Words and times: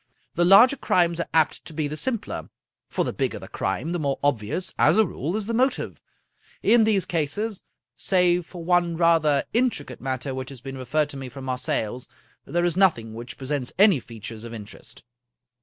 The 0.33 0.45
larger 0.45 0.77
crimes 0.77 1.19
are 1.19 1.27
apt 1.31 1.63
to 1.65 1.73
be 1.75 1.87
the 1.87 1.95
simpler, 1.95 2.49
for 2.89 3.05
the 3.05 3.13
bigger 3.13 3.37
the 3.37 3.47
crime, 3.47 3.91
the 3.91 3.99
more 3.99 4.17
obvious, 4.23 4.73
as 4.79 4.97
a 4.97 5.05
rule, 5.05 5.35
is 5.35 5.45
the 5.45 5.53
motive. 5.53 6.01
In 6.63 6.85
these 6.85 7.05
cases, 7.05 7.61
save 7.95 8.43
for 8.47 8.63
one 8.65 8.97
rather 8.97 9.43
intricate 9.53 10.01
matter 10.01 10.33
which 10.33 10.49
has 10.49 10.59
been 10.59 10.75
referred 10.79 11.09
to 11.09 11.17
me 11.17 11.29
from 11.29 11.45
Marseilles, 11.45 12.07
there 12.45 12.65
is 12.65 12.75
nothing 12.75 13.13
which 13.13 13.37
pre 13.37 13.45
sents 13.45 13.71
any 13.77 13.99
features 13.99 14.43
of 14.43 14.55
interest. 14.55 15.03